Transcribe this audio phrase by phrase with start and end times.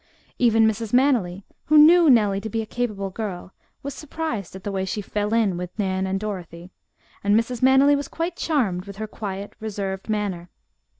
[0.39, 0.95] Even Mrs.
[0.95, 3.53] Manily, who knew Nellie to be a capable girl,
[3.83, 6.71] was surprised at the way she "fell in" with Nan and Dorothy,
[7.23, 7.61] and Mrs.
[7.61, 10.49] Manily was quite charmed with her quiet, reserved manner.